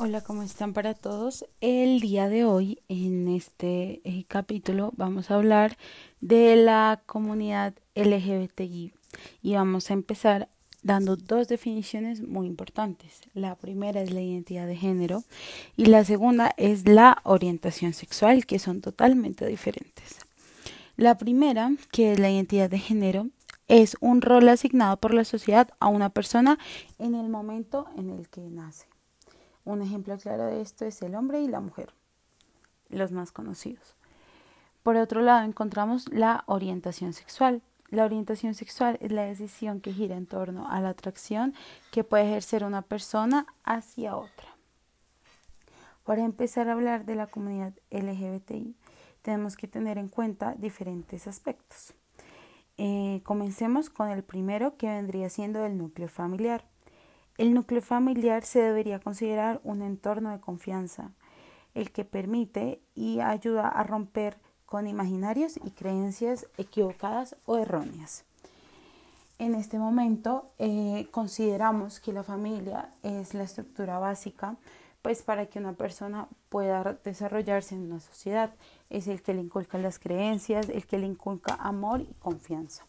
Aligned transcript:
Hola, 0.00 0.20
¿cómo 0.20 0.44
están 0.44 0.74
para 0.74 0.94
todos? 0.94 1.44
El 1.60 1.98
día 1.98 2.28
de 2.28 2.44
hoy, 2.44 2.78
en 2.88 3.26
este 3.26 4.00
eh, 4.04 4.24
capítulo, 4.28 4.92
vamos 4.96 5.28
a 5.28 5.34
hablar 5.34 5.76
de 6.20 6.54
la 6.54 7.02
comunidad 7.04 7.74
LGBTI 7.96 8.92
y 9.42 9.54
vamos 9.54 9.90
a 9.90 9.94
empezar 9.94 10.50
dando 10.84 11.16
dos 11.16 11.48
definiciones 11.48 12.22
muy 12.22 12.46
importantes. 12.46 13.22
La 13.34 13.56
primera 13.56 14.00
es 14.00 14.12
la 14.12 14.20
identidad 14.20 14.68
de 14.68 14.76
género 14.76 15.24
y 15.76 15.86
la 15.86 16.04
segunda 16.04 16.54
es 16.56 16.86
la 16.86 17.20
orientación 17.24 17.92
sexual, 17.92 18.46
que 18.46 18.60
son 18.60 18.80
totalmente 18.80 19.46
diferentes. 19.46 20.18
La 20.96 21.18
primera, 21.18 21.72
que 21.90 22.12
es 22.12 22.20
la 22.20 22.30
identidad 22.30 22.70
de 22.70 22.78
género, 22.78 23.26
es 23.66 23.96
un 24.00 24.22
rol 24.22 24.48
asignado 24.48 24.96
por 24.98 25.12
la 25.12 25.24
sociedad 25.24 25.68
a 25.80 25.88
una 25.88 26.10
persona 26.10 26.56
en 27.00 27.16
el 27.16 27.28
momento 27.28 27.88
en 27.96 28.10
el 28.10 28.28
que 28.28 28.42
nace. 28.42 28.86
Un 29.68 29.82
ejemplo 29.82 30.16
claro 30.16 30.46
de 30.46 30.62
esto 30.62 30.86
es 30.86 31.02
el 31.02 31.14
hombre 31.14 31.42
y 31.42 31.46
la 31.46 31.60
mujer, 31.60 31.92
los 32.88 33.12
más 33.12 33.32
conocidos. 33.32 33.96
Por 34.82 34.96
otro 34.96 35.20
lado, 35.20 35.44
encontramos 35.44 36.10
la 36.10 36.42
orientación 36.46 37.12
sexual. 37.12 37.60
La 37.90 38.06
orientación 38.06 38.54
sexual 38.54 38.96
es 39.02 39.12
la 39.12 39.24
decisión 39.24 39.82
que 39.82 39.92
gira 39.92 40.16
en 40.16 40.24
torno 40.24 40.70
a 40.70 40.80
la 40.80 40.88
atracción 40.88 41.52
que 41.92 42.02
puede 42.02 42.24
ejercer 42.24 42.64
una 42.64 42.80
persona 42.80 43.44
hacia 43.62 44.16
otra. 44.16 44.56
Para 46.02 46.24
empezar 46.24 46.70
a 46.70 46.72
hablar 46.72 47.04
de 47.04 47.16
la 47.16 47.26
comunidad 47.26 47.74
LGBTI, 47.90 48.74
tenemos 49.20 49.58
que 49.58 49.68
tener 49.68 49.98
en 49.98 50.08
cuenta 50.08 50.54
diferentes 50.56 51.26
aspectos. 51.26 51.92
Eh, 52.78 53.20
comencemos 53.22 53.90
con 53.90 54.08
el 54.08 54.22
primero 54.22 54.78
que 54.78 54.86
vendría 54.86 55.28
siendo 55.28 55.66
el 55.66 55.76
núcleo 55.76 56.08
familiar. 56.08 56.64
El 57.38 57.54
núcleo 57.54 57.80
familiar 57.80 58.44
se 58.44 58.60
debería 58.60 58.98
considerar 58.98 59.60
un 59.62 59.80
entorno 59.82 60.30
de 60.32 60.40
confianza, 60.40 61.12
el 61.72 61.92
que 61.92 62.04
permite 62.04 62.80
y 62.96 63.20
ayuda 63.20 63.68
a 63.68 63.84
romper 63.84 64.36
con 64.66 64.88
imaginarios 64.88 65.56
y 65.64 65.70
creencias 65.70 66.48
equivocadas 66.58 67.36
o 67.46 67.56
erróneas. 67.56 68.24
En 69.38 69.54
este 69.54 69.78
momento 69.78 70.50
eh, 70.58 71.06
consideramos 71.12 72.00
que 72.00 72.12
la 72.12 72.24
familia 72.24 72.90
es 73.04 73.34
la 73.34 73.44
estructura 73.44 74.00
básica 74.00 74.56
pues 75.00 75.22
para 75.22 75.46
que 75.46 75.60
una 75.60 75.74
persona 75.74 76.26
pueda 76.48 76.98
desarrollarse 77.04 77.76
en 77.76 77.82
una 77.82 78.00
sociedad. 78.00 78.52
Es 78.90 79.06
el 79.06 79.22
que 79.22 79.32
le 79.32 79.42
inculca 79.42 79.78
las 79.78 80.00
creencias, 80.00 80.68
el 80.68 80.86
que 80.86 80.98
le 80.98 81.06
inculca 81.06 81.54
amor 81.54 82.00
y 82.00 82.12
confianza. 82.18 82.84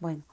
Bueno, 0.00 0.24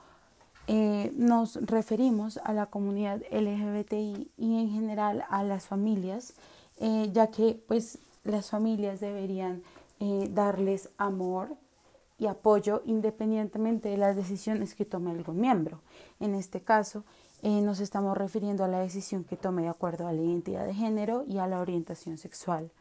eh, 0.67 1.11
nos 1.15 1.55
referimos 1.65 2.37
a 2.43 2.51
la 2.51 2.65
comunidad 2.65 3.21
LGBTI 3.31 4.31
y 4.37 4.59
en 4.59 4.69
general 4.71 5.23
a 5.29 5.43
las 5.43 5.67
familias, 5.67 6.33
eh, 6.79 7.09
ya 7.13 7.27
que 7.27 7.61
pues 7.67 7.99
las 8.23 8.49
familias 8.49 8.99
deberían 8.99 9.61
eh, 9.99 10.27
darles 10.33 10.89
amor 10.97 11.49
y 12.17 12.25
apoyo 12.25 12.81
independientemente 12.85 13.89
de 13.89 13.97
las 13.97 14.15
decisiones 14.15 14.73
que 14.73 14.85
tome 14.85 15.11
algún 15.11 15.39
miembro. 15.39 15.81
En 16.19 16.33
este 16.33 16.61
caso, 16.61 17.03
nos 17.43 17.79
estamos 17.79 18.17
refiriendo 18.17 18.63
a 18.63 18.67
la 18.67 18.79
decisión 18.79 19.23
que 19.23 19.35
tome 19.35 19.61
de 19.61 19.67
acuerdo 19.67 20.07
a 20.07 20.13
la 20.13 20.21
identidad 20.21 20.65
de 20.65 20.73
género 20.73 21.25
y 21.27 21.37
a 21.37 21.45
la 21.45 21.59
orientación 21.59 22.17
sexual. 22.17 22.71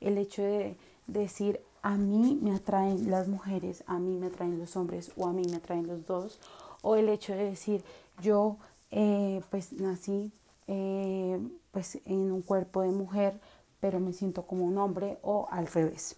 El 0.00 0.16
hecho 0.16 0.40
de 0.40 0.78
decir 1.06 1.60
a 1.82 1.96
mí 1.96 2.36
me 2.42 2.52
atraen 2.52 3.10
las 3.10 3.28
mujeres, 3.28 3.84
a 3.86 3.98
mí 4.00 4.16
me 4.16 4.26
atraen 4.26 4.58
los 4.58 4.74
hombres 4.76 5.12
o 5.16 5.28
a 5.28 5.32
mí 5.32 5.42
me 5.48 5.56
atraen 5.58 5.86
los 5.86 6.04
dos, 6.06 6.40
o 6.86 6.94
el 6.94 7.08
hecho 7.08 7.34
de 7.34 7.50
decir 7.50 7.82
yo 8.22 8.58
eh, 8.92 9.42
pues 9.50 9.72
nací 9.72 10.32
eh, 10.68 11.36
pues 11.72 11.98
en 12.04 12.30
un 12.30 12.42
cuerpo 12.42 12.82
de 12.82 12.90
mujer 12.90 13.40
pero 13.80 13.98
me 13.98 14.12
siento 14.12 14.46
como 14.46 14.64
un 14.64 14.78
hombre 14.78 15.18
o 15.22 15.48
al 15.50 15.66
revés. 15.66 16.16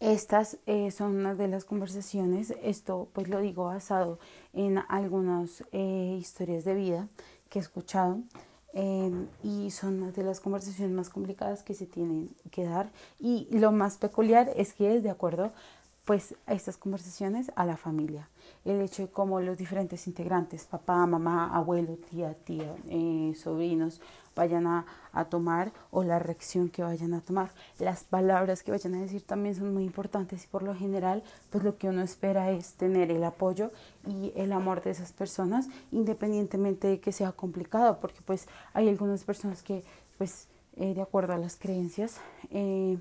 Estas 0.00 0.58
eh, 0.66 0.90
son 0.90 1.16
unas 1.16 1.38
de 1.38 1.48
las 1.48 1.64
conversaciones, 1.64 2.54
esto 2.62 3.08
pues 3.14 3.28
lo 3.28 3.40
digo 3.40 3.64
basado 3.64 4.18
en 4.52 4.78
algunas 4.88 5.64
historias 5.72 6.64
de 6.64 6.74
vida 6.74 7.08
que 7.48 7.58
he 7.58 7.62
escuchado 7.62 8.20
y 9.42 9.70
son 9.70 10.02
una 10.02 10.12
de 10.12 10.22
las 10.22 10.40
conversaciones 10.40 10.94
más 10.94 11.08
complicadas 11.08 11.62
que 11.62 11.72
se 11.72 11.86
tienen 11.86 12.28
que 12.50 12.64
dar 12.64 12.90
y 13.18 13.48
lo 13.50 13.72
más 13.72 13.96
peculiar 13.96 14.50
es 14.54 14.74
que 14.74 14.94
es 14.94 15.02
de 15.02 15.08
acuerdo 15.08 15.50
pues 16.06 16.34
a 16.46 16.54
estas 16.54 16.78
conversaciones 16.78 17.52
a 17.54 17.66
la 17.66 17.76
familia 17.76 18.28
el 18.64 18.80
hecho 18.80 19.02
de 19.02 19.08
cómo 19.08 19.40
los 19.40 19.56
diferentes 19.56 20.06
integrantes, 20.06 20.64
papá, 20.64 21.06
mamá, 21.06 21.54
abuelo, 21.54 21.96
tía, 22.10 22.34
tía, 22.34 22.74
eh, 22.88 23.32
sobrinos, 23.36 24.00
vayan 24.34 24.66
a, 24.66 24.84
tomar 25.30 25.72
o 25.90 26.04
la 26.04 26.18
reacción 26.18 26.68
que 26.68 26.82
vayan 26.82 27.14
a 27.14 27.22
tomar. 27.22 27.50
Las 27.78 28.04
palabras 28.04 28.62
que 28.62 28.70
vayan 28.70 28.94
a 28.96 29.00
decir 29.00 29.22
también 29.22 29.54
son 29.54 29.72
muy 29.72 29.84
importantes 29.84 30.44
y 30.44 30.46
por 30.46 30.62
lo 30.62 30.74
general, 30.74 31.22
pues 31.48 31.64
lo 31.64 31.78
que 31.78 31.88
uno 31.88 32.02
espera 32.02 32.50
es 32.50 32.74
tener 32.74 33.10
el 33.10 33.24
apoyo 33.24 33.70
y 34.06 34.32
el 34.36 34.52
amor 34.52 34.82
de 34.82 34.90
esas 34.90 35.12
personas, 35.12 35.68
independientemente 35.90 36.86
de 36.86 37.00
que 37.00 37.12
sea 37.12 37.32
complicado, 37.32 37.98
porque 37.98 38.20
pues 38.26 38.46
hay 38.74 38.90
algunas 38.90 39.24
personas 39.24 39.62
que, 39.62 39.84
pues, 40.18 40.48
eh, 40.76 40.92
de 40.92 41.00
acuerdo 41.00 41.32
a 41.32 41.38
las 41.38 41.56
creencias, 41.56 42.18
eh, 42.50 42.98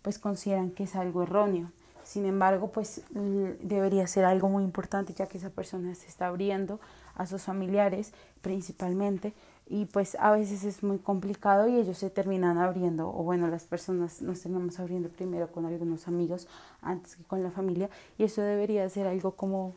pues 0.00 0.18
consideran 0.18 0.70
que 0.70 0.84
es 0.84 0.96
algo 0.96 1.22
erróneo. 1.22 1.70
Sin 2.08 2.24
embargo, 2.24 2.68
pues 2.68 3.02
debería 3.10 4.06
ser 4.06 4.24
algo 4.24 4.48
muy 4.48 4.64
importante 4.64 5.12
ya 5.12 5.26
que 5.26 5.36
esa 5.36 5.50
persona 5.50 5.94
se 5.94 6.06
está 6.06 6.28
abriendo 6.28 6.80
a 7.16 7.26
sus 7.26 7.42
familiares 7.42 8.14
principalmente 8.40 9.34
y 9.66 9.84
pues 9.84 10.16
a 10.18 10.30
veces 10.30 10.64
es 10.64 10.82
muy 10.82 11.00
complicado 11.00 11.68
y 11.68 11.76
ellos 11.76 11.98
se 11.98 12.08
terminan 12.08 12.56
abriendo 12.56 13.10
o 13.10 13.24
bueno 13.24 13.46
las 13.48 13.64
personas 13.64 14.22
nos 14.22 14.40
terminamos 14.40 14.80
abriendo 14.80 15.10
primero 15.10 15.52
con 15.52 15.66
algunos 15.66 16.08
amigos 16.08 16.48
antes 16.80 17.14
que 17.14 17.24
con 17.24 17.42
la 17.42 17.50
familia 17.50 17.90
y 18.16 18.24
eso 18.24 18.40
debería 18.40 18.88
ser 18.88 19.06
algo 19.06 19.32
como 19.32 19.74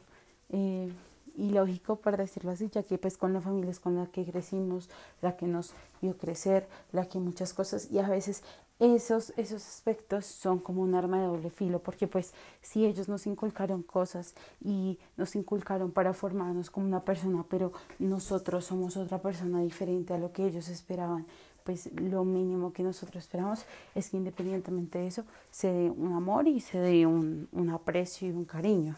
eh, 0.52 0.90
ilógico 1.36 1.98
para 1.98 2.16
decirlo 2.16 2.52
así 2.52 2.69
ya 2.69 2.84
que 2.84 2.98
pues 2.98 3.18
con 3.18 3.34
la 3.34 3.42
familia 3.42 3.72
es 3.72 3.81
con 3.81 3.98
la 3.98 4.06
que 4.06 4.24
crecimos 4.24 4.90
la 5.22 5.36
que 5.36 5.48
nos 5.48 5.74
vio 6.02 6.16
crecer 6.18 6.66
la 6.94 7.09
que 7.09 7.19
muchas 7.19 7.53
cosas 7.53 7.92
y 7.92 8.00
a 8.00 8.08
veces 8.08 8.42
esos, 8.81 9.31
esos 9.38 9.64
aspectos 9.68 10.25
son 10.25 10.58
como 10.58 10.81
un 10.81 10.96
arma 10.96 11.22
de 11.22 11.28
doble 11.28 11.52
filo, 11.52 11.78
porque 11.78 12.08
pues 12.08 12.34
si 12.64 12.84
ellos 12.84 13.08
nos 13.08 13.28
inculcaron 13.28 13.84
cosas 13.84 14.34
y 14.59 14.97
nos 15.18 15.36
inculcaron 15.36 15.92
para 15.92 16.14
formarnos 16.14 16.72
como 16.72 16.88
una 16.88 17.06
persona, 17.06 17.46
pero 17.47 17.72
nosotros 18.00 18.66
somos 18.66 18.97
otra 18.97 19.22
persona 19.22 19.62
diferente 19.62 20.16
a 20.16 20.18
lo 20.18 20.31
que 20.31 20.47
ellos 20.47 20.68
esperaban, 20.68 21.28
pues 21.64 21.92
lo 21.94 22.25
mínimo 22.25 22.74
que 22.74 22.81
nosotros 22.81 23.24
esperamos 23.24 23.66
es 23.94 24.09
que 24.09 24.18
independientemente 24.18 24.98
de 24.98 25.08
eso 25.08 25.25
se 25.52 25.72
dé 25.72 25.92
un 25.92 26.13
amor 26.13 26.48
y 26.48 26.59
se 26.59 26.80
dé 26.80 27.06
un, 27.06 27.48
aprecio 27.72 28.30
y 28.30 28.31
un 28.31 28.46
cariño. 28.46 28.96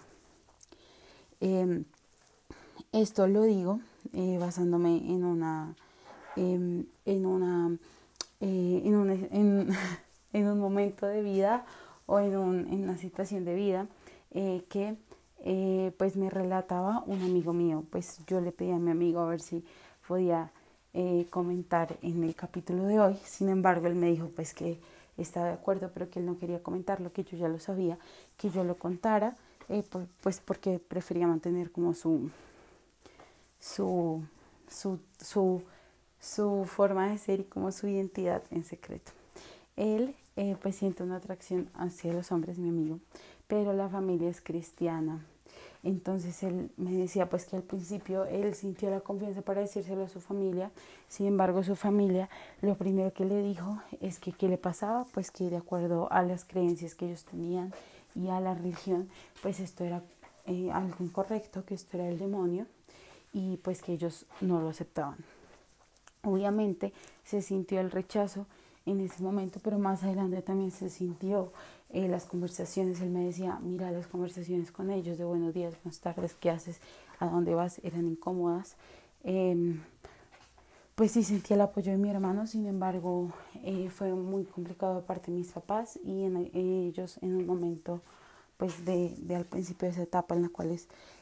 Em, 1.42 1.84
esto 2.94 3.28
lo 3.28 3.44
digo 3.44 3.82
eh, 4.14 4.38
basándome 4.40 4.96
en 4.96 5.26
una, 5.26 5.76
em, 6.38 6.86
en 7.04 7.26
una 7.26 7.78
eh, 8.46 8.82
en, 8.84 8.96
un, 8.96 9.10
en, 10.34 10.48
un, 10.48 10.60
momento 10.60 11.06
de 11.06 11.22
vida 11.22 11.66
o 12.08 12.20
en, 12.20 12.36
un, 12.36 12.68
en 12.68 12.84
una 12.84 12.98
situación 12.98 13.46
de 13.46 13.56
vida 13.56 13.88
eh, 14.32 14.66
que 14.68 14.98
eh, 15.46 15.94
pues 15.98 16.18
me 16.18 16.30
relataba 16.30 17.04
un 17.08 17.22
amigo 17.22 17.54
mío. 17.54 17.86
Pues 17.90 18.20
yo 18.28 18.42
le 18.42 18.52
pedí 18.52 18.72
a 18.72 18.80
mi 18.80 18.92
amigo 18.92 19.22
a 19.22 19.30
ver 19.30 19.40
si 19.40 19.64
podía 20.06 20.52
comentar 21.32 21.98
en 22.04 22.24
el 22.24 22.36
capítulo 22.36 22.84
de 22.84 23.00
hoy. 23.00 23.18
Sin 23.24 23.48
embargo, 23.48 23.88
él 23.88 23.96
me 23.96 24.12
dijo 24.12 24.30
pues 24.36 24.54
que 24.54 24.78
estaba 25.18 25.48
de 25.48 25.54
acuerdo, 25.54 25.90
pero 25.94 26.10
que 26.10 26.20
él 26.20 26.26
no 26.26 26.38
quería 26.38 26.62
comentar 26.62 27.00
lo 27.00 27.14
que 27.14 27.24
yo 27.24 27.38
ya 27.38 27.48
lo 27.48 27.60
sabía, 27.60 27.98
que 28.38 28.50
yo 28.50 28.64
lo 28.64 28.76
contara, 28.76 29.36
pues 30.22 30.40
porque 30.42 30.78
prefería 30.80 31.26
mantener 31.26 31.72
como 31.72 31.96
su, 31.96 32.30
su, 33.60 34.22
su 34.68 35.64
su 36.24 36.64
forma 36.66 37.10
de 37.10 37.18
ser 37.18 37.42
y 37.42 37.44
como 37.44 37.74
su 37.74 37.88
identidad 37.88 38.42
en 38.50 38.64
secreto. 38.64 39.12
Él 39.76 40.16
eh, 40.38 40.56
pues 40.62 40.78
siente 40.78 41.04
una 41.04 41.18
atracción 41.18 41.70
hacia 41.74 42.14
los 42.14 42.32
hombres, 42.32 42.58
mi 42.58 42.70
amigo, 42.70 43.00
pero 43.48 43.74
la 43.74 43.90
familia 43.90 44.30
es 44.30 44.40
cristiana. 44.40 45.26
Entonces 45.84 46.42
él 46.44 46.72
me 46.78 46.94
decía 46.94 47.28
pues 47.28 47.46
que 47.46 47.58
al 47.58 47.64
principio 47.64 48.24
él 48.24 48.56
sintió 48.56 48.90
la 48.90 49.02
confianza 49.02 49.42
para 49.42 49.60
decírselo 49.60 50.04
a 50.04 50.08
su 50.08 50.22
familia, 50.22 50.72
sin 51.10 51.26
embargo 51.26 51.62
su 51.62 51.76
familia 51.76 52.30
lo 52.62 52.76
primero 52.76 53.12
que 53.12 53.26
le 53.26 53.42
dijo 53.44 53.82
es 54.00 54.18
que 54.20 54.32
qué 54.32 54.48
le 54.48 54.58
pasaba, 54.58 55.06
pues 55.14 55.30
que 55.30 55.50
de 55.50 55.58
acuerdo 55.58 56.10
a 56.10 56.24
las 56.24 56.46
creencias 56.46 56.96
que 56.96 57.08
ellos 57.08 57.26
tenían 57.26 57.74
y 58.16 58.30
a 58.30 58.40
la 58.40 58.54
religión, 58.54 59.10
pues 59.42 59.60
esto 59.60 59.84
era 59.84 60.02
eh, 60.46 60.72
algo 60.72 61.04
incorrecto, 61.04 61.66
que 61.66 61.74
esto 61.74 61.98
era 61.98 62.08
el 62.08 62.18
demonio 62.18 62.66
y 63.34 63.58
pues 63.58 63.82
que 63.82 63.92
ellos 63.92 64.26
no 64.40 64.62
lo 64.62 64.70
aceptaban. 64.70 65.18
Obviamente 66.24 66.94
se 67.24 67.42
sintió 67.42 67.80
el 67.80 67.92
rechazo 67.92 68.46
en 68.86 69.00
ese 69.00 69.22
momento, 69.22 69.60
pero 69.64 69.80
más 69.80 70.04
adelante 70.04 70.42
también 70.42 70.72
se 70.72 70.90
sintió 70.90 71.52
eh, 71.90 72.08
las 72.08 72.26
conversaciones. 72.26 73.02
Él 73.02 73.10
me 73.10 73.26
decía, 73.26 73.60
mira, 73.62 73.92
las 73.92 74.08
conversaciones 74.08 74.72
con 74.72 74.90
ellos 74.90 75.18
de 75.18 75.26
buenos 75.26 75.54
días, 75.54 75.76
buenas 75.84 76.00
tardes, 76.00 76.34
¿qué 76.34 76.50
haces? 76.50 76.80
¿A 77.20 77.28
dónde 77.28 77.54
vas? 77.56 77.80
Eran 77.84 78.08
incómodas. 78.08 78.76
Em, 79.24 79.82
pues 80.96 81.12
sí 81.12 81.24
sentí 81.24 81.54
el 81.54 81.62
apoyo 81.62 81.92
de 81.92 81.98
mi 81.98 82.10
hermano, 82.10 82.46
sin 82.46 82.66
embargo 82.68 83.32
eh, 83.64 83.90
fue 83.90 84.14
muy 84.14 84.44
complicado 84.44 84.98
de 84.98 85.02
parte 85.02 85.32
de 85.32 85.38
mis 85.38 85.52
papás 85.52 86.00
y 86.04 86.24
en, 86.24 86.52
ellos 86.54 87.18
en 87.22 87.36
un 87.36 87.46
momento 87.46 88.02
pues 88.58 88.86
de, 88.86 89.16
de, 89.18 89.36
al 89.36 89.46
principio 89.46 89.88
de 89.88 89.94
esa 89.94 90.04
etapa 90.04 90.36
en 90.36 90.44
la 90.44 90.50
cual 90.50 90.78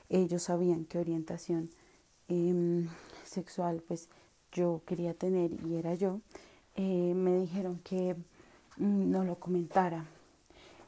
ellos 0.09 0.43
sabían 0.43 0.85
qué 0.85 0.99
orientación 0.99 1.69
em, 2.27 2.89
sexual 3.23 3.81
pues 3.87 4.09
yo 4.51 4.81
quería 4.85 5.13
tener 5.13 5.51
y 5.65 5.75
era 5.75 5.95
yo, 5.95 6.19
eh, 6.75 7.13
me 7.15 7.37
dijeron 7.39 7.79
que 7.83 8.15
mm, 8.77 9.11
no 9.11 9.23
lo 9.23 9.35
comentara. 9.35 10.05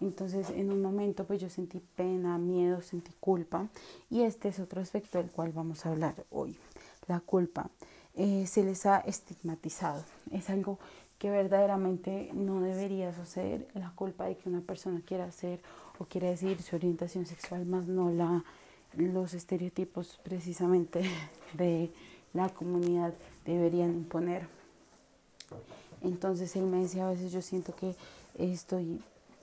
Entonces 0.02 0.50
en 0.50 0.72
un 0.72 0.82
momento 0.82 1.26
pues 1.26 1.40
yo 1.40 1.50
sentí 1.50 1.82
pena, 1.96 2.38
miedo, 2.38 2.82
sentí 2.82 3.12
culpa 3.20 3.68
y 4.10 4.24
este 4.24 4.50
es 4.50 4.60
otro 4.60 4.82
aspecto 4.82 5.18
del 5.18 5.32
cual 5.32 5.52
vamos 5.54 5.86
a 5.86 5.92
hablar 5.92 6.16
hoy, 6.32 6.58
la 7.08 7.20
culpa. 7.20 7.70
Eh, 8.16 8.46
se 8.46 8.64
les 8.64 8.86
ha 8.86 9.00
estigmatizado. 9.00 10.04
Es 10.32 10.50
algo 10.50 10.78
que 11.18 11.30
verdaderamente 11.30 12.30
no 12.34 12.62
debería 12.62 13.14
suceder. 13.14 13.68
La 13.74 13.92
culpa 13.92 14.26
de 14.26 14.36
que 14.36 14.50
una 14.50 14.62
persona 14.62 15.02
quiera 15.06 15.26
hacer 15.26 15.62
o 15.98 16.06
quiera 16.06 16.30
decir 16.30 16.62
su 16.62 16.76
orientación 16.76 17.26
sexual, 17.26 17.66
más 17.66 17.88
no 17.88 18.12
la, 18.12 18.44
los 18.98 19.34
estereotipos 19.34 20.20
precisamente 20.24 21.02
de 21.54 21.92
la 22.34 22.50
comunidad 22.50 23.14
deberían 23.46 23.92
imponer. 23.92 24.48
Entonces 26.02 26.56
él 26.56 26.66
me 26.66 26.82
decía, 26.82 27.08
a 27.08 27.12
veces 27.12 27.32
yo 27.32 27.42
siento 27.42 27.76
que 27.76 27.96
estoy 28.38 29.02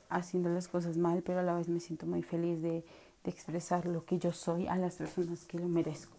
haciendo 0.08 0.50
las 0.50 0.69
cosas 0.69 0.97
mal, 0.97 1.23
pero 1.23 1.41
a 1.41 1.43
la 1.43 1.55
vez 1.55 1.69
me 1.69 1.81
siento 1.81 2.06
muy 2.06 2.23
feliz 2.23 2.61
de, 2.61 2.85
de 3.25 3.31
expresar 3.31 3.87
lo 3.87 4.05
que 4.05 4.19
yo 4.19 4.32
soy 4.32 4.67
a 4.67 4.76
las 4.76 4.97
personas 4.97 5.44
que 5.44 5.58
lo 5.58 5.69
merezco. 5.69 6.17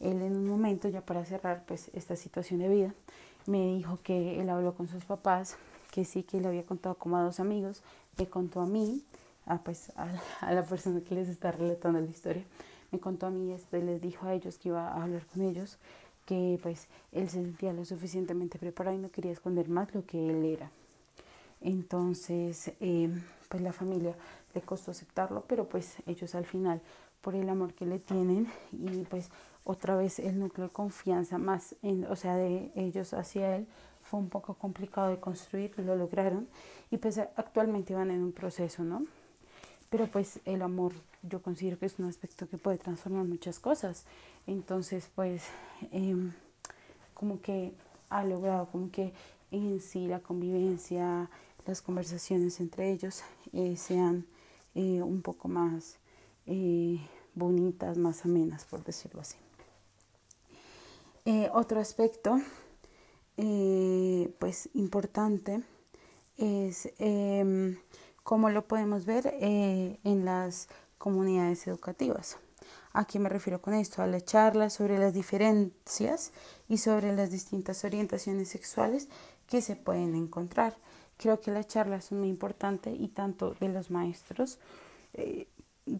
Él 0.00 0.20
en 0.22 0.36
un 0.36 0.46
momento, 0.48 0.88
ya 0.88 1.00
para 1.00 1.24
cerrar 1.24 1.64
pues 1.66 1.88
esta 1.94 2.16
situación 2.16 2.60
de 2.60 2.68
vida, 2.68 2.94
me 3.46 3.74
dijo 3.76 3.98
que 4.02 4.40
él 4.40 4.50
habló 4.50 4.74
con 4.74 4.88
sus 4.88 5.04
papás, 5.04 5.56
que 5.90 6.04
sí, 6.04 6.22
que 6.22 6.40
le 6.40 6.48
había 6.48 6.64
contado 6.64 6.96
como 6.96 7.16
a 7.16 7.22
dos 7.22 7.40
amigos, 7.40 7.82
le 8.18 8.26
contó 8.28 8.60
a 8.60 8.66
mí, 8.66 9.02
a, 9.46 9.58
pues, 9.58 9.92
a, 9.96 10.52
la 10.52 10.64
persona 10.64 11.00
que 11.00 11.14
les 11.14 11.28
está 11.28 11.52
relatando 11.52 12.00
la 12.00 12.10
historia, 12.10 12.44
me 12.90 12.98
contó 12.98 13.26
a 13.26 13.30
mí 13.30 13.48
y 13.48 13.52
después 13.52 13.82
les 13.84 14.00
dijo 14.00 14.26
a 14.26 14.34
ellos 14.34 14.58
que 14.58 14.68
iba 14.68 14.88
a 14.88 15.02
hablar 15.02 15.24
con 15.26 15.42
ellos, 15.42 15.78
pues 16.62 16.88
él 17.12 17.28
se 17.28 17.42
sentía 17.42 17.72
lo 17.72 17.84
suficientemente 17.84 18.58
preparado 18.58 18.96
y 18.96 19.00
no 19.00 19.10
quería 19.10 19.32
esconder 19.32 19.68
más 19.68 19.94
lo 19.94 20.04
que 20.04 20.30
él 20.30 20.44
era. 20.44 20.70
Entonces, 21.60 22.72
eh, 22.80 23.08
pues 23.48 23.62
la 23.62 23.72
familia 23.72 24.14
le 24.54 24.60
costó 24.62 24.90
aceptarlo, 24.90 25.44
pero 25.46 25.68
pues 25.68 25.96
ellos 26.06 26.34
al 26.34 26.44
final, 26.44 26.80
por 27.20 27.34
el 27.34 27.48
amor 27.48 27.74
que 27.74 27.86
le 27.86 27.98
tienen 27.98 28.48
y 28.72 29.04
pues 29.04 29.30
otra 29.64 29.96
vez 29.96 30.18
el 30.18 30.38
núcleo 30.38 30.66
de 30.66 30.72
confianza 30.72 31.38
más, 31.38 31.76
en, 31.82 32.04
o 32.06 32.16
sea, 32.16 32.36
de 32.36 32.72
ellos 32.74 33.14
hacia 33.14 33.56
él, 33.56 33.66
fue 34.02 34.18
un 34.18 34.28
poco 34.28 34.54
complicado 34.54 35.10
de 35.10 35.20
construir, 35.20 35.78
lo 35.78 35.94
lograron 35.94 36.48
y 36.90 36.96
pues 36.96 37.18
actualmente 37.18 37.94
van 37.94 38.10
en 38.10 38.22
un 38.22 38.32
proceso, 38.32 38.82
¿no? 38.82 39.02
Pero 39.92 40.06
pues 40.06 40.40
el 40.46 40.62
amor 40.62 40.94
yo 41.22 41.42
considero 41.42 41.78
que 41.78 41.84
es 41.84 41.98
un 41.98 42.06
aspecto 42.06 42.48
que 42.48 42.56
puede 42.56 42.78
transformar 42.78 43.26
muchas 43.26 43.58
cosas. 43.58 44.06
Entonces 44.46 45.10
pues 45.14 45.42
em, 45.92 46.32
como 47.12 47.42
que 47.42 47.74
ha 48.08 48.24
logrado 48.24 48.70
como 48.72 48.90
que 48.90 49.12
en 49.50 49.82
sí 49.82 50.06
la 50.06 50.20
convivencia, 50.20 51.28
las 51.66 51.82
conversaciones 51.82 52.58
entre 52.58 52.90
ellos 52.90 53.22
eh, 53.52 53.76
sean 53.76 54.24
eh, 54.74 55.02
un 55.02 55.20
poco 55.20 55.48
más 55.48 55.98
eh, 56.46 56.98
bonitas, 57.34 57.98
más 57.98 58.24
amenas, 58.24 58.64
por 58.64 58.82
decirlo 58.82 59.20
así. 59.20 59.36
Otro 61.52 61.80
aspecto, 61.80 62.40
pues 63.36 64.70
importante, 64.74 65.62
es 66.36 66.88
cómo 68.22 68.50
lo 68.50 68.66
podemos 68.66 69.04
ver 69.04 69.34
eh, 69.40 69.98
en 70.04 70.24
las 70.24 70.68
comunidades 70.98 71.66
educativas. 71.66 72.38
¿A 72.92 73.06
qué 73.06 73.18
me 73.18 73.28
refiero 73.28 73.60
con 73.60 73.74
esto? 73.74 74.02
A 74.02 74.06
la 74.06 74.20
charla 74.20 74.70
sobre 74.70 74.98
las 74.98 75.14
diferencias 75.14 76.32
y 76.68 76.78
sobre 76.78 77.14
las 77.14 77.30
distintas 77.30 77.84
orientaciones 77.84 78.48
sexuales 78.48 79.08
que 79.48 79.62
se 79.62 79.76
pueden 79.76 80.14
encontrar. 80.14 80.76
Creo 81.16 81.40
que 81.40 81.50
las 81.50 81.66
charlas 81.68 82.06
son 82.06 82.20
muy 82.20 82.28
importantes 82.28 82.94
y 82.98 83.08
tanto 83.08 83.54
de 83.60 83.68
los 83.68 83.90
maestros 83.90 84.58
eh, 85.14 85.48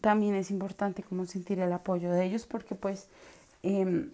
también 0.01 0.35
es 0.35 0.51
importante 0.51 1.03
como 1.03 1.25
sentir 1.25 1.59
el 1.59 1.73
apoyo 1.73 2.11
de 2.11 2.25
ellos 2.25 2.45
porque 2.45 2.75
pues 2.75 3.07
eh, 3.63 4.09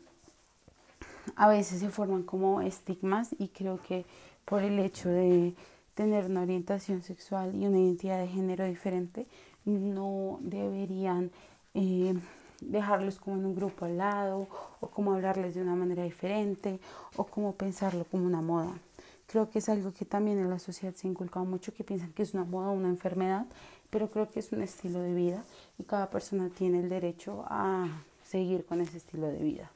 a 1.36 1.48
veces 1.48 1.80
se 1.80 1.90
forman 1.90 2.24
como 2.24 2.62
estigmas 2.62 3.36
y 3.38 3.50
creo 3.50 3.82
que 3.82 4.06
por 4.46 4.64
el 4.64 4.80
hecho 4.80 5.10
de 5.10 5.54
tener 6.00 6.28
una 6.28 6.44
orientación 6.44 7.04
sexual 7.04 7.54
y 7.54 7.68
una 7.68 7.78
identidad 7.78 8.20
de 8.20 8.30
género 8.30 8.64
diferente, 8.64 9.28
no 9.66 10.40
deberían 10.40 11.30
eh, 11.74 12.14
dejarlos 12.62 13.20
como 13.20 13.36
en 13.36 13.46
un 13.48 13.54
grupo 13.54 13.84
al 13.84 13.98
lado 13.98 14.48
o 14.80 14.88
como 14.88 15.12
hablarles 15.12 15.56
de 15.56 15.62
una 15.62 15.76
manera 15.76 16.04
diferente 16.04 16.80
o 17.18 17.26
como 17.26 17.56
pensarlo 17.56 18.06
como 18.06 18.26
una 18.26 18.40
moda. 18.40 18.80
Creo 19.28 19.50
que 19.50 19.60
es 19.60 19.68
algo 19.68 19.94
que 19.94 20.06
también 20.06 20.40
en 20.40 20.50
la 20.50 20.60
sociedad 20.60 20.96
se 20.96 21.06
ha 21.06 21.12
inculcado 21.12 21.46
mucho, 21.46 21.74
que 21.74 21.84
piensan 21.84 22.14
que 22.14 22.24
es 22.24 22.34
una 22.34 22.46
moda 22.46 22.70
o 22.70 22.72
una 22.72 22.88
enfermedad, 22.88 23.46
pero 23.90 24.10
creo 24.10 24.32
que 24.32 24.40
es 24.40 24.54
un 24.54 24.62
estilo 24.62 25.02
de 25.02 25.14
vida 25.14 25.44
y 25.78 25.84
cada 25.84 26.10
persona 26.10 26.50
tiene 26.50 26.80
el 26.80 26.88
derecho 26.88 27.44
a 27.50 27.90
seguir 28.24 28.66
con 28.66 28.80
ese 28.80 28.96
estilo 28.96 29.28
de 29.28 29.40
vida. 29.40 29.70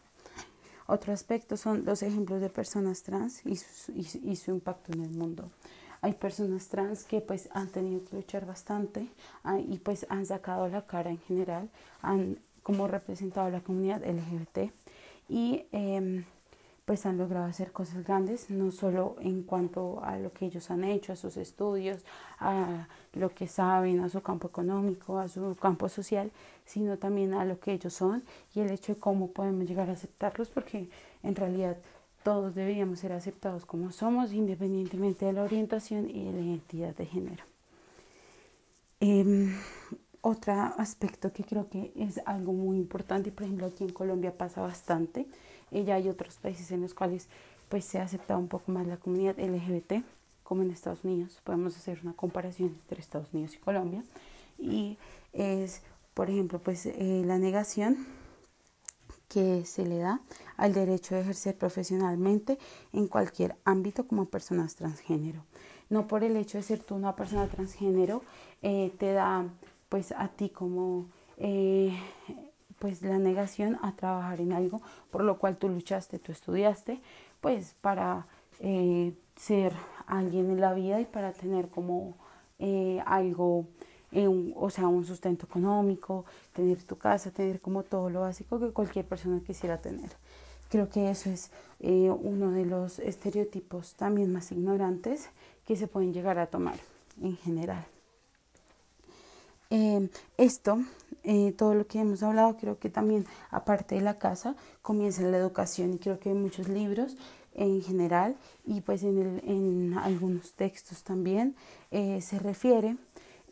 Otro 0.87 1.11
aspecto 1.11 1.57
son 1.57 1.83
los 1.83 2.01
ejemplos 2.01 2.39
de 2.39 2.49
personas 2.49 3.03
trans 3.03 3.45
y 3.45 3.57
su, 3.57 3.91
y, 3.91 4.35
su 4.37 4.51
impacto 4.51 4.93
en 4.93 5.01
el 5.01 5.11
mundo. 5.11 5.49
Hay 6.03 6.13
personas 6.13 6.67
trans 6.67 7.05
que 7.05 7.21
pues 7.21 7.47
han 7.53 7.69
tenido 7.69 8.03
que 8.03 8.17
luchar 8.17 8.45
bastante 8.45 9.07
ah, 9.45 9.57
y 9.57 9.77
pues 9.77 10.05
han 10.09 10.25
sacado 10.25 10.67
la 10.67 10.85
cara 10.85 11.09
en 11.09 11.19
general, 11.19 11.69
han 12.01 12.37
como 12.61 12.89
representado 12.89 13.47
a 13.47 13.49
la 13.49 13.61
comunidad 13.61 14.03
LGBT 14.03 14.69
y 15.29 15.65
eh, 15.71 16.25
pues 16.83 17.05
han 17.05 17.17
logrado 17.17 17.45
hacer 17.45 17.71
cosas 17.71 18.03
grandes, 18.03 18.49
no 18.49 18.71
solo 18.71 19.15
en 19.21 19.43
cuanto 19.43 20.03
a 20.03 20.17
lo 20.17 20.29
que 20.31 20.45
ellos 20.45 20.69
han 20.69 20.83
hecho, 20.83 21.13
a 21.13 21.15
sus 21.15 21.37
estudios, 21.37 22.01
a 22.37 22.87
lo 23.13 23.29
que 23.29 23.47
saben, 23.47 24.01
a 24.01 24.09
su 24.09 24.21
campo 24.21 24.49
económico, 24.49 25.19
a 25.19 25.29
su 25.29 25.55
campo 25.55 25.87
social, 25.87 26.31
sino 26.65 26.97
también 26.97 27.33
a 27.33 27.45
lo 27.45 27.61
que 27.61 27.71
ellos 27.71 27.93
son 27.93 28.23
y 28.53 28.59
el 28.59 28.71
hecho 28.71 28.95
de 28.95 28.99
cómo 28.99 29.31
podemos 29.31 29.65
llegar 29.65 29.89
a 29.89 29.93
aceptarlos, 29.93 30.49
porque 30.49 30.89
en 31.23 31.35
realidad 31.35 31.77
todos 32.23 32.55
deberíamos 32.55 32.99
ser 32.99 33.11
aceptados 33.11 33.65
como 33.65 33.91
somos, 33.91 34.33
independientemente 34.33 35.25
de 35.25 35.33
la 35.33 35.43
orientación 35.43 36.09
y 36.09 36.25
de 36.25 36.31
la 36.31 36.41
identidad 36.41 36.95
de 36.95 37.05
género. 37.05 37.43
Eh, 39.01 39.53
otro 40.21 40.53
aspecto 40.53 41.33
que 41.33 41.43
creo 41.43 41.69
que 41.69 41.91
es 41.95 42.21
algo 42.25 42.53
muy 42.53 42.77
importante, 42.77 43.31
por 43.31 43.43
ejemplo 43.43 43.67
aquí 43.67 43.83
en 43.83 43.91
Colombia 43.91 44.37
pasa 44.37 44.61
bastante, 44.61 45.27
ya 45.71 45.95
hay 45.95 46.07
otros 46.07 46.35
países 46.35 46.71
en 46.71 46.81
los 46.81 46.93
cuales 46.93 47.27
pues 47.69 47.85
se 47.85 47.99
ha 47.99 48.03
aceptado 48.03 48.39
un 48.39 48.47
poco 48.47 48.71
más 48.71 48.85
la 48.85 48.97
comunidad 48.97 49.39
LGBT, 49.39 50.03
como 50.43 50.61
en 50.61 50.71
Estados 50.71 51.03
Unidos. 51.03 51.39
Podemos 51.43 51.75
hacer 51.75 51.99
una 52.03 52.13
comparación 52.13 52.69
entre 52.69 52.99
Estados 52.99 53.33
Unidos 53.33 53.55
y 53.55 53.57
Colombia. 53.57 54.03
Y 54.59 54.97
es, 55.33 55.81
por 56.13 56.29
ejemplo, 56.29 56.59
pues 56.59 56.85
eh, 56.85 57.23
la 57.25 57.39
negación 57.39 58.05
que 59.33 59.65
se 59.65 59.83
le 59.83 59.97
da 59.97 60.21
al 60.57 60.73
derecho 60.73 61.15
de 61.15 61.21
ejercer 61.21 61.57
profesionalmente 61.57 62.59
en 62.91 63.07
cualquier 63.07 63.55
ámbito 63.65 64.05
como 64.07 64.25
personas 64.25 64.75
transgénero. 64.75 65.43
No 65.89 66.07
por 66.07 66.23
el 66.23 66.37
hecho 66.37 66.59
de 66.59 66.63
ser 66.63 66.79
tú 66.79 66.93
una 66.95 67.15
persona 67.15 67.47
transgénero 67.47 68.21
eh, 68.61 68.93
te 68.99 69.11
da 69.13 69.45
pues 69.89 70.11
a 70.11 70.27
ti 70.27 70.49
como 70.49 71.07
eh, 71.37 71.97
pues 72.77 73.01
la 73.01 73.17
negación 73.17 73.79
a 73.81 73.95
trabajar 73.95 74.39
en 74.39 74.53
algo 74.53 74.81
por 75.09 75.23
lo 75.23 75.39
cual 75.39 75.57
tú 75.57 75.67
luchaste, 75.67 76.19
tú 76.19 76.31
estudiaste, 76.31 77.01
pues 77.41 77.73
para 77.81 78.27
eh, 78.59 79.13
ser 79.35 79.73
alguien 80.05 80.51
en 80.51 80.61
la 80.61 80.73
vida 80.73 81.01
y 81.01 81.05
para 81.05 81.31
tener 81.31 81.69
como 81.69 82.15
algo, 83.05 83.65
eh, 84.13 84.27
o 84.55 84.69
sea, 84.69 84.87
un 84.87 85.05
sustento 85.05 85.45
económico, 85.45 86.25
tener 86.53 86.81
tu 86.83 86.97
casa, 86.97 87.31
tener 87.31 87.59
como 87.59 87.83
todo 87.83 88.09
lo 88.09 88.21
básico 88.21 88.59
que 88.59 88.71
cualquier 88.71 89.05
persona 89.05 89.41
quisiera 89.45 89.77
tener. 89.77 90.09
Creo 90.69 90.89
que 90.89 91.09
eso 91.11 91.29
es 91.29 91.51
uno 91.79 92.51
de 92.51 92.65
los 92.65 92.99
estereotipos 92.99 93.93
también 93.93 94.31
más 94.31 94.51
ignorantes 94.51 95.29
que 95.67 95.75
se 95.75 95.87
pueden 95.87 96.13
llegar 96.13 96.39
a 96.39 96.47
tomar 96.47 96.77
en 97.21 97.37
general. 97.37 97.85
esto 100.37 100.79
eh, 101.23 101.53
todo 101.57 101.73
lo 101.73 101.87
que 101.87 101.99
hemos 101.99 102.21
hablado, 102.21 102.57
creo 102.57 102.79
que 102.79 102.89
también 102.89 103.25
aparte 103.49 103.95
de 103.95 104.01
la 104.01 104.17
casa 104.17 104.55
comienza 104.81 105.21
la 105.21 105.37
educación 105.37 105.93
y 105.93 105.97
creo 105.97 106.19
que 106.19 106.29
hay 106.29 106.35
muchos 106.35 106.67
libros 106.67 107.15
en 107.53 107.81
general 107.81 108.35
y 108.65 108.81
pues 108.81 109.03
en, 109.03 109.17
el, 109.19 109.49
en 109.49 109.97
algunos 109.97 110.51
textos 110.53 111.03
también 111.03 111.55
eh, 111.91 112.19
se 112.21 112.39
refiere 112.39 112.97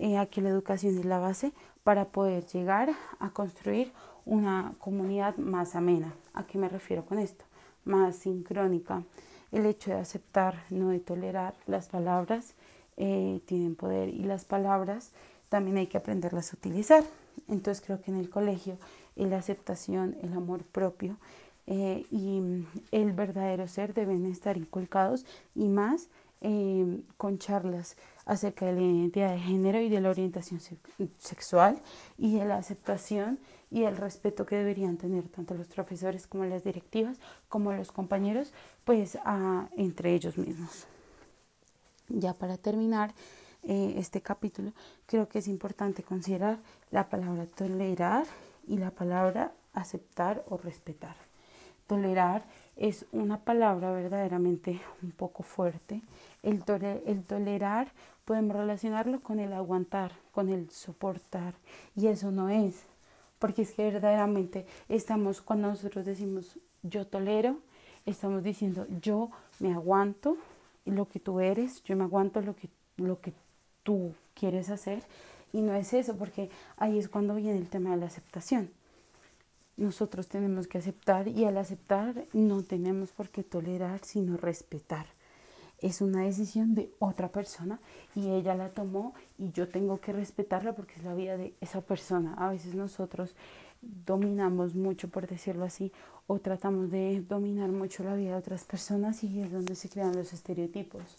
eh, 0.01 0.17
a 0.17 0.25
que 0.25 0.41
la 0.41 0.49
educación 0.49 0.97
es 0.97 1.05
la 1.05 1.19
base 1.19 1.53
para 1.83 2.09
poder 2.09 2.45
llegar 2.47 2.89
a 3.19 3.29
construir 3.29 3.93
una 4.25 4.73
comunidad 4.79 5.37
más 5.37 5.75
amena. 5.75 6.13
¿A 6.33 6.43
qué 6.43 6.57
me 6.57 6.67
refiero 6.67 7.05
con 7.05 7.17
esto? 7.17 7.45
más 7.85 8.15
sincrónica. 8.15 9.03
El 9.51 9.65
hecho 9.65 9.91
de 9.91 9.97
aceptar, 9.97 10.63
no 10.69 10.89
de 10.89 10.99
tolerar 10.99 11.53
las 11.67 11.87
palabras, 11.87 12.53
eh, 12.97 13.41
tienen 13.45 13.75
poder 13.75 14.09
y 14.09 14.23
las 14.23 14.45
palabras 14.45 15.11
también 15.49 15.77
hay 15.77 15.87
que 15.87 15.97
aprenderlas 15.97 16.53
a 16.53 16.57
utilizar. 16.57 17.03
Entonces 17.47 17.83
creo 17.85 18.01
que 18.01 18.11
en 18.11 18.17
el 18.17 18.29
colegio 18.29 18.77
la 19.15 19.37
aceptación, 19.37 20.15
el 20.21 20.33
amor 20.33 20.63
propio 20.63 21.17
eh, 21.67 22.05
y 22.11 22.65
el 22.91 23.11
verdadero 23.13 23.67
ser 23.67 23.93
deben 23.93 24.25
estar 24.25 24.57
inculcados 24.57 25.25
y 25.53 25.67
más 25.67 26.07
eh, 26.41 27.01
con 27.17 27.37
charlas 27.37 27.95
acerca 28.25 28.65
de 28.65 28.73
la 28.73 28.81
identidad 28.81 29.31
de 29.31 29.39
género 29.39 29.79
y 29.79 29.89
de 29.89 30.01
la 30.01 30.09
orientación 30.09 30.59
sexual 31.17 31.79
y 32.17 32.37
de 32.37 32.45
la 32.45 32.57
aceptación 32.57 33.39
y 33.69 33.83
el 33.83 33.95
respeto 33.95 34.45
que 34.45 34.55
deberían 34.55 34.97
tener 34.97 35.27
tanto 35.29 35.53
los 35.53 35.67
profesores 35.67 36.27
como 36.27 36.45
las 36.45 36.63
directivas 36.63 37.17
como 37.47 37.71
los 37.73 37.91
compañeros 37.91 38.53
pues 38.83 39.17
entre 39.77 40.13
ellos 40.13 40.37
mismos. 40.37 40.87
Ya 42.09 42.33
para 42.33 42.57
terminar 42.57 43.13
eh, 43.63 43.93
este 43.97 44.21
capítulo 44.21 44.73
creo 45.05 45.29
que 45.29 45.39
es 45.39 45.47
importante 45.47 46.03
considerar 46.03 46.57
la 46.89 47.07
palabra 47.09 47.45
tolerar 47.45 48.25
y 48.67 48.77
la 48.77 48.91
palabra 48.91 49.53
aceptar 49.73 50.43
o 50.49 50.57
respetar. 50.57 51.30
Tolerar 51.91 52.45
es 52.77 53.05
una 53.11 53.41
palabra 53.41 53.91
verdaderamente 53.91 54.79
un 55.03 55.11
poco 55.11 55.43
fuerte. 55.43 56.01
El, 56.41 56.63
tolerar 56.63 57.91
podemos 58.23 58.55
relacionarlo 58.55 59.19
con 59.19 59.41
el 59.41 59.51
aguantar, 59.51 60.13
con 60.31 60.47
el 60.47 60.69
soportar, 60.69 61.53
y 61.93 62.07
eso 62.07 62.31
no 62.31 62.47
es, 62.47 62.83
porque 63.39 63.63
es 63.63 63.73
que 63.73 63.91
verdaderamente 63.91 64.65
estamos, 64.87 65.41
cuando 65.41 65.67
nosotros 65.67 66.05
decimos 66.05 66.57
yo 66.81 67.05
tolero, 67.05 67.57
estamos 68.05 68.41
diciendo 68.41 68.87
yo 69.01 69.29
me 69.59 69.73
aguanto 69.73 70.37
lo 70.85 71.09
que 71.09 71.19
tú 71.19 71.41
eres, 71.41 71.83
yo 71.83 71.97
me 71.97 72.05
aguanto 72.05 72.39
lo 72.39 72.55
que, 72.55 72.69
lo 72.95 73.19
que 73.19 73.33
tú 73.83 74.13
quieres 74.33 74.69
hacer, 74.69 75.03
y 75.51 75.59
no 75.59 75.73
es 75.73 75.91
eso, 75.91 76.15
porque 76.15 76.49
ahí 76.77 76.97
es 76.97 77.09
cuando 77.09 77.35
viene 77.35 77.57
el 77.57 77.67
tema 77.67 77.89
de 77.89 77.97
la 77.97 78.05
aceptación 78.05 78.69
nosotros 79.77 80.27
tenemos 80.27 80.67
que 80.67 80.77
aceptar 80.77 81.27
y 81.27 81.45
al 81.45 81.57
aceptar 81.57 82.25
no 82.33 82.63
tenemos 82.63 83.11
por 83.11 83.29
qué 83.29 83.43
tolerar, 83.43 84.03
sino 84.03 84.37
respetar. 84.37 85.07
Es 85.79 86.01
una 86.01 86.23
decisión 86.23 86.75
de 86.75 86.91
otra 86.99 87.29
persona 87.29 87.79
y 88.15 88.29
ella 88.29 88.53
la 88.53 88.69
tomó 88.69 89.15
y 89.39 89.51
yo 89.51 89.67
tengo 89.67 89.99
que 89.99 90.13
respetarla 90.13 90.73
porque 90.73 90.95
es 90.95 91.03
la 91.03 91.15
vida 91.15 91.37
de 91.37 91.55
esa 91.59 91.81
persona. 91.81 92.35
A 92.35 92.51
veces 92.51 92.75
nosotros 92.75 93.35
dominamos 93.81 94.75
mucho, 94.75 95.09
por 95.09 95.27
decirlo 95.27 95.65
así, 95.65 95.91
o 96.27 96.39
tratamos 96.39 96.91
de 96.91 97.21
dominar 97.27 97.71
mucho 97.71 98.03
la 98.03 98.13
vida 98.15 98.31
de 98.31 98.37
otras 98.37 98.63
personas 98.63 99.23
y 99.23 99.41
es 99.41 99.51
donde 99.51 99.75
se 99.75 99.89
crean 99.89 100.15
los 100.15 100.33
estereotipos 100.33 101.17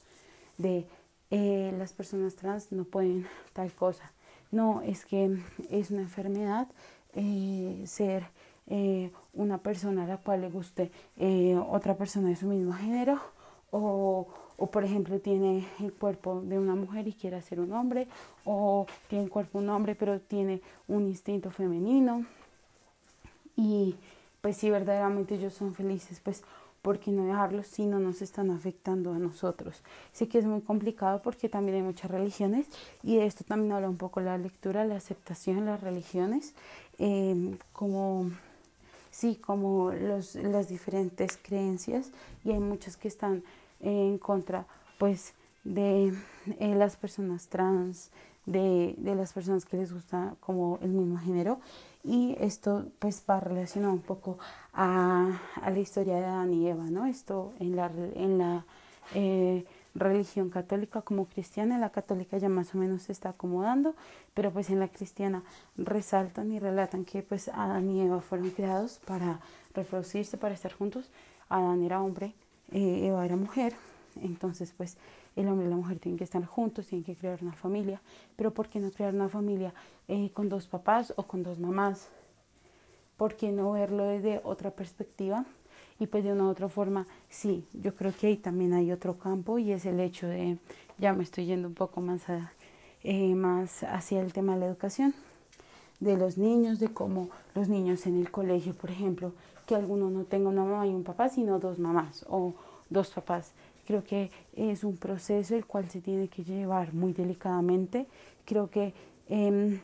de 0.59 0.87
eh, 1.31 1.75
las 1.79 1.93
personas 1.93 2.37
trans 2.37 2.73
no 2.73 2.85
pueden 2.85 3.27
tal 3.53 3.73
cosa. 3.73 4.13
No, 4.51 4.83
es 4.83 5.07
que 5.07 5.39
es 5.71 5.91
una 5.91 6.03
enfermedad 6.03 6.69
eh, 7.15 7.83
ser 7.87 8.27
eh, 8.69 9.11
una 9.35 9.59
persona 9.59 10.05
a 10.05 10.07
la 10.07 10.19
cual 10.19 10.43
le 10.43 10.51
guste 10.51 10.91
eh, 11.17 11.57
otra 11.69 11.97
persona 11.97 12.29
de 12.29 12.37
su 12.37 12.47
mismo 12.47 12.73
género 12.73 13.21
o, 13.71 14.29
o, 14.57 14.67
por 14.71 14.85
ejemplo 14.85 15.19
tiene 15.21 15.67
el 15.81 15.93
cuerpo 15.93 16.41
de 16.43 16.59
una 16.59 16.75
mujer 16.75 17.09
y 17.09 17.13
quiere 17.13 17.41
ser 17.43 17.61
un 17.61 17.73
hombre 17.73 18.07
o 18.45 18.87
tiene 19.09 19.25
el 19.25 19.31
cuerpo 19.31 19.59
de 19.59 19.65
un 19.65 19.71
hombre 19.71 19.95
pero 19.95 20.21
tiene 20.21 20.61
un 20.89 21.09
instinto 21.09 21.51
femenino 21.51 22.25
y 23.57 23.97
pues 24.41 24.57
si 24.57 24.71
verdaderamente 24.71 25.35
ellos 25.35 25.55
son 25.55 25.75
felices 25.75 26.21
pues 26.21 26.43
¿por 26.83 26.99
qué 26.99 27.13
no 27.13 27.25
dejarlos 27.25 27.69
si 27.69 27.87
no 27.87 28.01
nos 28.01 28.21
están 28.23 28.51
afectando 28.51 29.13
a 29.13 29.19
nosotros? 29.19 29.83
Sé 30.13 30.29
que 30.29 30.39
es 30.39 30.45
muy 30.45 30.61
complicado 30.61 31.23
porque 31.23 31.49
también 31.49 31.77
hay 31.77 31.83
muchas 31.83 32.11
religiones 32.11 32.67
y 33.03 33.17
de 33.17 33.27
esto 33.27 33.45
también 33.45 33.73
habla 33.73 33.89
un 33.89 33.97
poco 33.97 34.21
la 34.21 34.37
lectura, 34.37 34.85
la 34.85 34.97
aceptación 34.97 35.65
las 35.65 35.81
religiones, 35.81 36.55
eh, 36.99 37.57
como 37.73 38.31
sí, 39.13 39.37
como 39.37 39.93
los, 39.93 40.35
las 40.35 40.69
diferentes 40.69 41.39
creencias 41.41 42.11
y 42.45 42.51
hay 42.51 42.59
muchas 42.59 42.97
que 42.97 43.07
están 43.07 43.45
en 43.79 44.19
contra 44.19 44.67
pues 44.99 45.35
de 45.63 46.13
eh, 46.59 46.75
las 46.75 46.97
personas 46.97 47.47
trans, 47.49 48.11
de, 48.47 48.97
de, 48.99 49.15
las 49.15 49.33
personas 49.33 49.65
que 49.65 49.77
les 49.77 49.93
gusta 49.93 50.35
como 50.41 50.81
el 50.83 50.89
mismo 50.89 51.19
género 51.19 51.61
y 52.03 52.35
esto 52.41 52.87
pues 52.99 53.23
va 53.29 53.39
relacionado 53.39 53.93
un 53.93 54.01
poco 54.01 54.39
a, 54.73 55.41
a 55.61 55.71
la 55.71 55.79
historia 55.79 56.17
de 56.17 56.25
Adán 56.25 56.53
y 56.53 56.67
Eva, 56.67 56.85
¿no? 56.91 57.07
Esto 57.07 57.53
en 57.61 57.77
la, 57.77 57.93
en 58.17 58.39
la 58.39 58.65
eh, 59.15 59.65
religión 59.95 60.51
católica 60.51 61.03
como 61.03 61.27
cristiana, 61.27 61.79
la 61.79 61.91
católica 61.91 62.39
ya 62.39 62.49
más 62.49 62.75
o 62.75 62.79
menos 62.79 63.03
se 63.03 63.13
está 63.13 63.31
acomodando, 63.31 63.95
pero 64.35 64.51
pues 64.51 64.71
en 64.71 64.81
la 64.81 64.89
cristiana 64.89 65.43
resaltan 65.77 66.51
y 66.53 66.59
relatan 66.59 67.05
que 67.05 67.23
pues 67.23 67.49
Adán 67.49 67.91
y 67.91 68.01
Eva 68.01 68.21
fueron 68.21 68.51
creados 68.51 69.01
para 69.07 69.41
reproducirse, 69.75 70.37
para 70.37 70.55
estar 70.55 70.73
juntos. 70.73 71.11
Adán 71.49 71.83
era 71.83 72.01
hombre, 72.01 72.35
eh, 72.71 73.09
Eva 73.09 73.25
era 73.25 73.37
mujer, 73.37 73.75
entonces 74.21 74.73
pues 74.77 74.97
el 75.37 75.49
hombre 75.49 75.67
y 75.67 75.71
la 75.71 75.77
mujer 75.77 75.99
tienen 75.99 76.19
que 76.19 76.25
estar 76.25 76.45
juntos, 76.45 76.87
tienen 76.87 77.05
que 77.05 77.17
crear 77.17 77.39
una 77.43 77.53
familia, 77.53 78.01
pero 78.37 78.53
¿por 78.53 78.69
qué 78.69 78.81
no 78.81 78.91
crear 78.91 79.15
una 79.15 79.29
familia 79.29 79.75
eh, 80.09 80.31
con 80.33 80.49
dos 80.49 80.67
papás 80.67 81.13
o 81.17 81.25
con 81.25 81.43
dos 81.43 81.59
mamás? 81.59 82.09
¿Por 83.17 83.37
qué 83.37 83.53
no 83.53 83.73
verlo 83.73 84.05
desde 84.05 84.41
otra 84.43 84.71
perspectiva? 84.71 85.45
Y 85.99 86.07
pues 86.07 86.25
de 86.25 86.33
una 86.33 86.45
u 86.45 86.49
otra 86.49 86.69
forma, 86.69 87.07
sí, 87.29 87.65
yo 87.73 87.95
creo 87.95 88.13
que 88.13 88.29
ahí 88.29 88.37
también 88.37 88.73
hay 88.73 88.93
otro 88.93 89.19
campo 89.19 89.59
y 89.59 89.73
es 89.73 89.87
el 89.87 90.01
hecho 90.01 90.27
de, 90.27 90.59
ya 90.99 91.13
me 91.13 91.23
estoy 91.23 91.47
yendo 91.47 91.69
un 91.69 91.75
poco 91.75 92.01
más, 92.01 92.23
eh, 93.03 93.35
más 93.35 93.85
hacia 93.85 94.21
el 94.21 94.33
tema 94.33 94.55
de 94.55 94.61
la 94.61 94.67
educación, 94.67 95.15
de 96.01 96.17
los 96.17 96.39
niños, 96.39 96.81
de 96.81 96.89
cómo 96.89 97.29
los 97.55 97.69
niños 97.69 98.07
en 98.07 98.19
el 98.19 98.31
colegio, 98.31 98.75
por 98.75 98.91
ejemplo, 98.91 99.33
que 99.67 99.77
alguno 99.77 100.11
no 100.11 100.25
tenga 100.25 100.49
una 100.49 100.65
mamá 100.65 100.87
y 100.87 100.91
un 100.91 101.05
papá, 101.05 101.29
sino 101.29 101.61
dos 101.61 101.79
mamás 101.79 102.25
o 102.29 102.55
dos 102.91 103.11
papás. 103.11 103.53
Creo 103.87 104.03
que 104.03 104.31
es 104.57 104.85
un 104.85 104.97
proceso 104.97 105.55
el 105.55 105.65
cual 105.65 105.89
se 105.91 106.01
tiene 106.01 106.29
que 106.29 106.45
llevar 106.45 106.93
muy 106.95 107.13
delicadamente. 107.13 108.07
Creo 108.45 108.71
que 108.71 108.95
eh, 109.29 109.81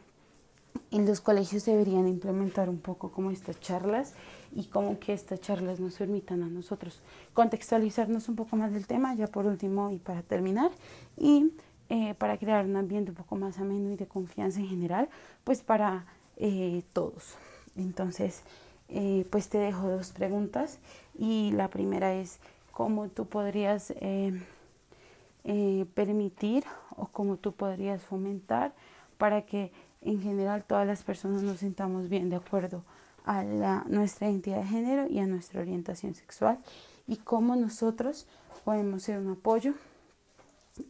en 0.91 1.07
los 1.07 1.21
colegios 1.21 1.65
deberían 1.65 2.09
implementar 2.09 2.69
un 2.69 2.79
poco 2.79 3.11
como 3.11 3.31
estas 3.31 3.61
charlas 3.61 4.15
y 4.55 4.65
como 4.65 4.99
que 4.99 5.13
estas 5.13 5.41
charlas 5.41 5.81
nos 5.81 5.95
permitan 5.95 6.43
a 6.43 6.49
nosotros 6.49 7.01
contextualizarnos 7.35 8.29
un 8.29 8.37
poco 8.37 8.57
más 8.57 8.73
del 8.73 8.87
tema, 8.87 9.15
ya 9.15 9.27
por 9.27 9.47
último 9.47 9.91
y 9.91 9.99
para 9.99 10.23
terminar, 10.23 10.71
y 11.17 11.53
eh, 11.91 12.15
para 12.15 12.39
crear 12.39 12.65
un 12.65 12.77
ambiente 12.77 13.11
un 13.11 13.17
poco 13.17 13.37
más 13.37 13.59
ameno 13.59 13.91
y 13.91 13.97
de 13.97 14.07
confianza 14.07 14.61
en 14.61 14.69
general, 14.69 15.09
pues 15.45 15.61
para 15.61 16.07
eh, 16.37 16.83
todos. 16.93 17.35
Entonces, 17.77 18.43
eh, 18.89 19.27
pues 19.31 19.49
te 19.49 19.59
dejo 19.59 19.89
dos 19.89 20.13
preguntas 20.13 20.79
y 21.19 21.53
la 21.53 21.69
primera 21.69 22.15
es 22.15 22.39
cómo 22.73 23.09
tú 23.09 23.27
podrías 23.27 23.93
permitir 25.95 26.65
o 26.97 27.07
cómo 27.07 27.37
tú 27.37 27.53
podrías 27.53 28.03
fomentar 28.03 28.73
para 29.17 29.43
que 29.43 29.73
en 30.03 30.21
general 30.21 30.65
todas 30.65 30.87
las 30.87 31.03
personas 31.03 31.43
nos 31.43 31.59
sintamos 31.59 32.09
bien 32.09 32.31
de 32.31 32.37
acuerdo 32.37 32.83
a 33.25 33.43
la, 33.43 33.85
nuestra 33.89 34.29
identidad 34.29 34.59
de 34.59 34.67
género 34.67 35.07
y 35.09 35.19
a 35.19 35.27
nuestra 35.27 35.61
orientación 35.61 36.15
sexual 36.15 36.59
y 37.07 37.17
cómo 37.17 37.57
nosotros 37.57 38.27
podemos 38.65 39.03
ser 39.03 39.19
un 39.19 39.33
apoyo 39.33 39.75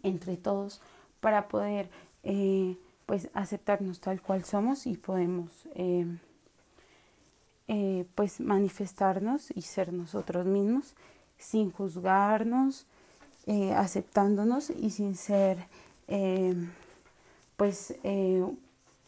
entre 0.02 0.36
todos 0.36 0.80
para 1.20 1.48
poder 1.48 1.90
eh, 2.22 2.76
pues 3.06 3.30
aceptarnos 3.34 4.00
tal 4.00 4.20
cual 4.20 4.44
somos 4.44 4.86
y 4.86 4.96
podemos 4.96 5.50
eh, 5.74 6.06
eh, 7.68 8.04
pues 8.14 8.40
manifestarnos 8.40 9.50
y 9.54 9.62
ser 9.62 9.92
nosotros 9.92 10.46
mismos 10.46 10.94
sin 11.38 11.70
juzgarnos 11.70 12.86
aceptándonos 13.74 14.68
y 14.68 14.90
sin 14.90 15.16
ser 15.16 15.56
pues 17.56 17.94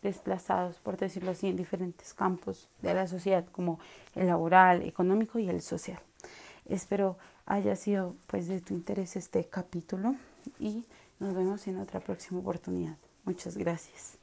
desplazados, 0.03 0.77
por 0.79 0.97
decirlo 0.97 1.33
así, 1.33 1.49
en 1.49 1.57
diferentes 1.57 2.15
campos 2.15 2.69
de 2.83 2.95
la 2.95 3.07
sociedad, 3.07 3.45
como 3.53 3.79
el 4.15 4.27
laboral, 4.27 4.83
económico 4.83 5.39
y 5.39 5.49
el 5.49 5.63
social. 5.63 6.01
Espero 6.67 7.19
haya 7.47 7.75
sido 7.77 8.15
pues 8.27 8.47
de 8.47 8.61
tu 8.61 8.75
interés 8.75 9.17
este 9.17 9.45
capítulo 9.45 10.15
y 10.59 10.85
nos 11.19 11.35
vemos 11.35 11.67
en 11.67 11.79
otra 11.79 12.01
próxima 12.01 12.41
oportunidad. 12.41 12.97
Muchas 13.25 13.57
gracias. 13.57 14.20